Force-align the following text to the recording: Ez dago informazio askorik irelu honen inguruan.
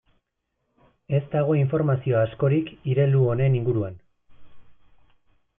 Ez 1.17 1.21
dago 1.35 1.57
informazio 1.59 2.17
askorik 2.23 2.73
irelu 2.95 3.23
honen 3.35 3.61
inguruan. 3.61 4.03